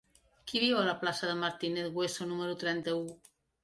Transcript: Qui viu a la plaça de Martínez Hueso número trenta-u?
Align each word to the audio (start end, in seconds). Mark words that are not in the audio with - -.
Qui 0.51 0.61
viu 0.63 0.77
a 0.79 0.85
la 0.87 0.95
plaça 1.03 1.31
de 1.33 1.37
Martínez 1.43 1.93
Hueso 2.01 2.31
número 2.35 2.61
trenta-u? 2.67 3.09